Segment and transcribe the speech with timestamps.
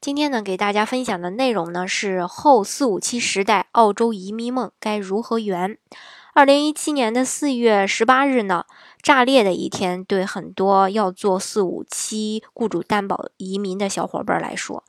[0.00, 5.76] 今天呢，给大家分享的内容呢是后四五七时代澳洲移民梦该如何圆。
[6.34, 8.64] 二零一七年的四月十八日呢，
[9.02, 14.84] 炸裂的一天，对很多要做四五七雇主担保移民的小伙伴来说，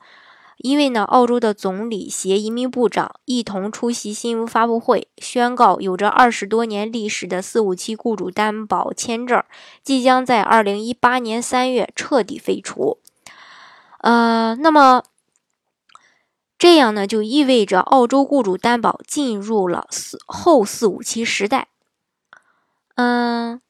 [0.58, 9.42] 因为呢，澳洲的总理携移民部长一同出席新闻发布会，宣告有着二十多年历史的四五七雇主担保签证
[9.82, 12.98] 即将在二零一八年三月彻底废除。
[14.00, 15.02] 呃，那么
[16.58, 21.68] 这样呢，就意味着澳洲雇主担保进入了四后四五七时代。
[22.96, 23.60] 嗯，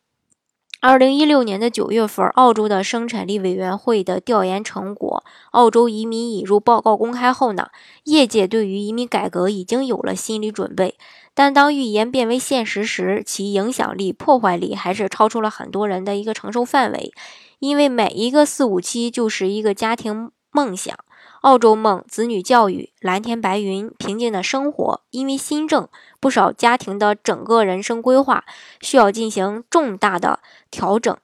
[0.80, 7.68] 二零一六年的九月份，澳洲的生产力委员会的调研成果《澳洲移民引入报告》公开后呢，
[8.04, 10.96] 业界对于移民改革已经有了心理准备。
[11.32, 17.12] 但当预言变为现实时，其影响力、破坏力还是超出了很多人的一个承受范围。
[17.60, 20.98] 因为每一个四五七就是一个家庭梦想，
[21.42, 25.02] 澳洲梦、子女教育、蓝天白云、平静的生活。
[25.10, 25.88] 因为新政，
[26.18, 28.44] 不少家庭的整个人生规划
[28.80, 30.40] 需要进行重大的
[30.72, 31.16] 调整。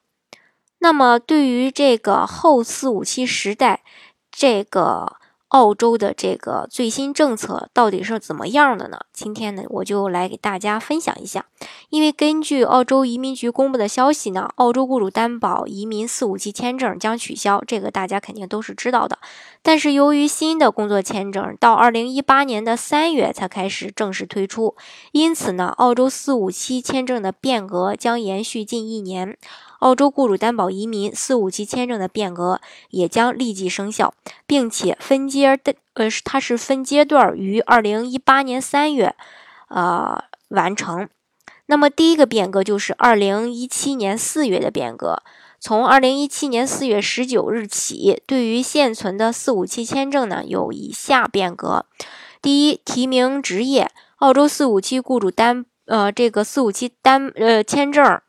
[0.78, 3.82] 那么，对于这个后四五七时代，
[4.30, 5.16] 这个。
[5.48, 8.98] 澳洲的这个最新政策到底是怎么样的呢？
[9.12, 11.46] 今天呢，我就来给大家分享一下。
[11.88, 19.18] 因为根据澳洲移民局公布的消息呢，澳洲雇主担保移民四五七签证将取消，这个大家肯定都是知道的。
[19.62, 24.74] 但是由于新的工作签证到二零一八年的三月才开始正式推出，
[25.12, 29.38] 因此呢，澳洲四五七签证的变革将延续近一年。
[29.80, 32.60] 澳洲雇主担保移民四五七签证的变革
[32.90, 34.14] 也将立即生效，
[34.46, 39.14] 并且分阶的呃，它是分阶段于二零一八年三月，
[39.68, 41.08] 呃完成。
[41.66, 45.22] 那么第一个变革就是二零一七年四月的变革。
[45.58, 51.86] 从二零一七年四月十九日起，对于现存的四五七签证呢，有以下变革：
[52.40, 58.20] 第一，提名职业，澳洲四五七雇主担呃这个四五七担呃签证。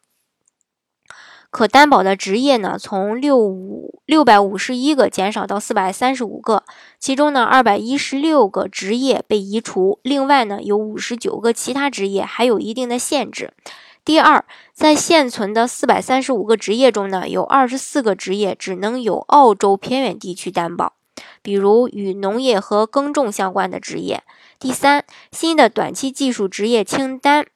[1.58, 6.64] 可担保的职业呢，从六五六百五十一个减少到四百三十五个，
[7.00, 13.54] 其中呢，二百一十六个职业被移除，另外呢，有五十九个其他职业还有一定的限制。
[14.06, 20.94] 第二，在现存的四百三十五个职业中呢，有二十四个职业只能由澳洲偏远地区担保，
[21.42, 24.22] 比如与农业和耕种相关的职业。
[24.60, 27.48] 第三，新的短期技术职业清单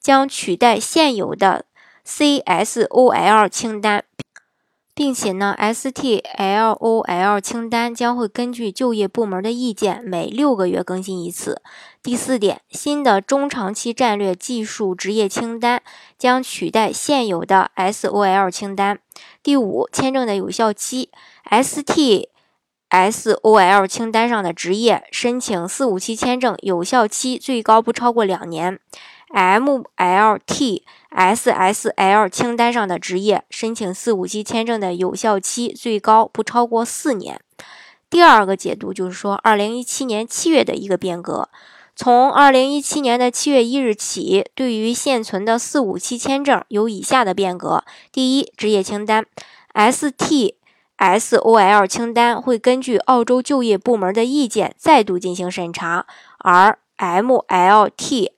[0.00, 1.66] 将取代现有的。
[2.10, 4.02] CSOL 清单，
[4.96, 11.62] 并且呢，STLOL 清单将会根据就业部门的意见，每六个月更新一次。
[12.02, 15.80] 第四点，新的中长期战略技术职业清单
[16.18, 18.98] 将取代现有的 SOL 清单。
[19.40, 21.10] 第五，签证的有效期
[21.48, 22.26] ，STSOL
[23.86, 28.80] 清单上的职业申请四五七签证有效期最高不超过两年。
[29.32, 37.40] MLT SSL 清单上的职业申请四五七签证的有效期最高不超过四年。
[38.08, 41.48] 第二个解读就是说，二零一七年七月的一个变革，
[41.94, 49.24] 从二零一七年的七月一日起，对于现存的四五七签证有以下的变革：第一，职业清单。
[50.98, 56.06] STSOL 清单会根据澳洲就业部门的意见再度进行审查，
[56.38, 58.28] 而 MLTSSL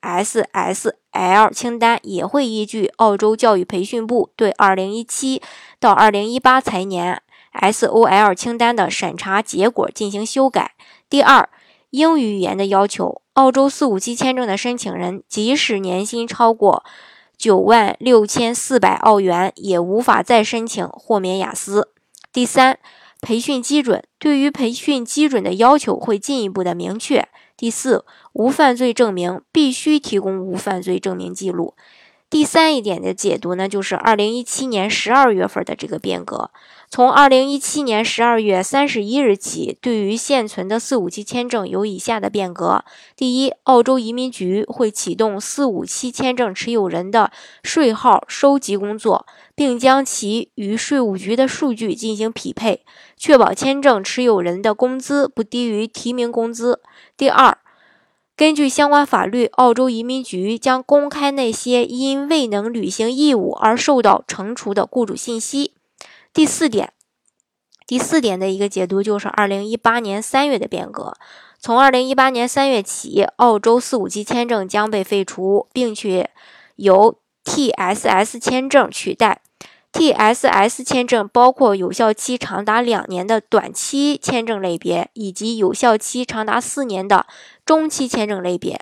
[1.53, 5.43] 清单也会依据澳洲教育培训部对2017
[5.81, 7.21] 到2018财年
[7.61, 10.77] SOL 清单的审查结果进行修改。
[11.11, 11.49] 第二，
[11.91, 16.85] 英语语言的要求，澳洲四五七签证的申请人即使年薪超过
[17.39, 21.89] 9万六千四百澳元，也无法再申请豁免雅思。
[22.33, 22.79] 第三，
[23.23, 27.29] 培训基准，对于培训基准的要求会进一步的明确。
[27.57, 31.75] 第四，无犯罪证明必须提供无犯罪证明记录。
[32.33, 36.51] 第三一点的解读呢，就是二零一七年十二月份的这个变革。
[36.89, 47.31] 从二零一七年十二月三十一日起，对于现存的四五七签证有以下的变革：第一，澳洲移民局会启动四五七签证持有人的
[47.63, 52.83] 税号收集工作，并将其与税务局的数据进行匹配，
[53.19, 56.81] 确保签证持有人的工资不低于提名工资。
[57.15, 57.59] 第二，
[58.43, 65.75] 根据相关法律，澳洲移民局将公开那些因未能履行义务而受到惩处的雇主信息。
[66.35, 66.93] 第四点，
[67.87, 71.15] 第四点的一个解读就是二零一八年三月的变革。
[71.61, 76.31] 从二零一八年三月起，澳洲四五七签证将被废除，并且
[76.75, 79.43] 由 TSS 签证取代。
[79.93, 87.27] TSS 签证包括有效期长达两年的短期签证类别，以及有效期长达四年的
[87.67, 88.81] 中期签证类别。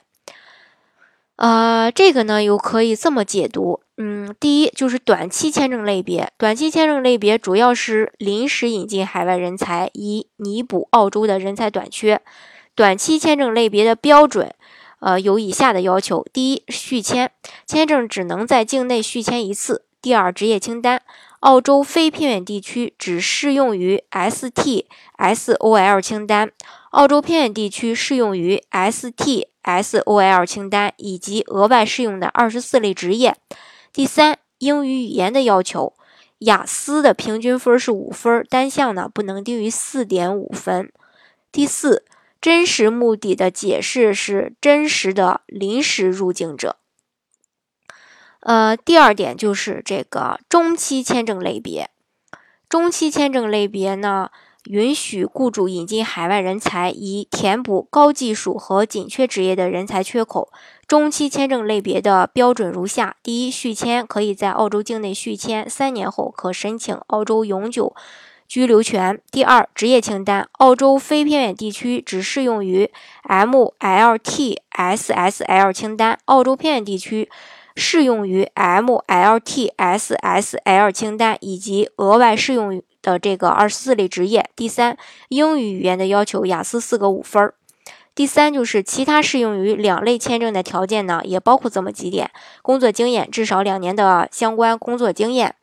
[1.36, 12.20] 呃，这个呢又可以这么解读，嗯，第一就是短期签证类别，短期签证类别主要是临时引进海外人才，以弥补澳洲的人才短缺。
[12.74, 14.54] 短期签证类别的标准，
[15.00, 17.30] 呃，有以下的要求：第一，续签，
[17.66, 21.02] 签证只能在境内续签一次；第二，职业清单，
[21.40, 24.86] 澳洲非偏远地区只适用于 ST
[25.18, 26.50] SOL 清单，
[26.90, 33.32] 澳洲偏远地区适用于 ST SOL 清单以及额外适用的二十四类职业；
[33.92, 35.92] 第三，英语语言的要求，
[36.38, 40.86] 雅思的平均分是五分，单项呢不能低于四点五分；
[41.52, 42.04] 第四。
[42.40, 46.76] 真实目的的解释是真实的临时入境者。
[48.40, 51.90] 呃，第二点就是这个中期签证类别。
[52.68, 54.30] 中期签证类别呢，
[54.64, 60.52] 允许雇主引进海外人才，以填补高技术和紧缺职业的人才缺口。
[60.86, 67.94] 中期签证类别的标准如下：第一，续签可以在澳洲境内续签，三年后可申请澳洲永久。
[68.48, 69.20] 居留权。
[69.30, 72.90] 第二，职业清单，澳洲非偏远地区只适用于
[73.28, 73.72] MLTSSL
[75.72, 77.30] 清单，澳洲偏远地区
[77.76, 78.92] 适用于 MLTSSL
[80.92, 84.48] 清单以及额外适用的这个二十四类职业。
[84.54, 84.96] 第三，
[85.28, 87.52] 英语语言的要求，雅思四个五分。
[88.14, 92.30] 第三，就是其他适用于两类签证的条件呢，也包括这么几点：
[92.60, 95.54] 工作经验至少两年的相关工作经验。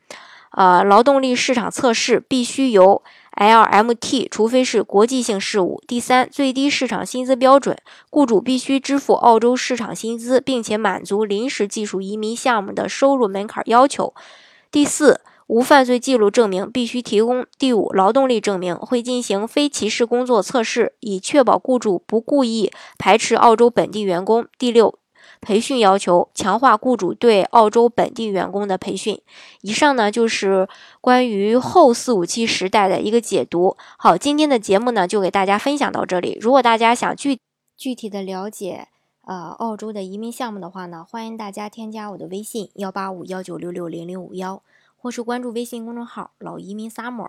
[0.52, 3.02] 呃，劳动力市场测试必须由
[3.38, 5.80] LMT，除非是国际性事务。
[5.86, 7.78] 第三，最低市场薪资标准，
[8.10, 14.12] 雇主必须支付澳洲市场薪资，并且满足临时技术移民项目的收入门槛要求。
[14.72, 17.46] 第四，无犯罪记录证明必须提供。
[17.56, 24.46] 第五，劳动力证明会进行非歧视工作测试，以确保雇主不故意排斥澳洲本地员工。
[24.58, 24.98] 第六。
[25.40, 29.20] 培训要求强化雇主对澳洲本地员工的培训。
[29.62, 30.68] 以上呢就是
[31.00, 33.76] 关于后四五七时代的一个解读。
[33.98, 36.38] 好，今天的节目呢就给大家分享到这里。
[36.40, 37.38] 如果大家想具
[37.76, 38.88] 具体的了解
[39.22, 44.62] 呃澳洲的移民项目的话呢，欢迎大家添加我的微信幺八五幺九六六零零五幺，
[44.96, 47.28] 或是关注微信公众号老移民 summer，